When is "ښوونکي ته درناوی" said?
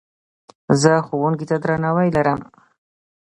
1.05-2.07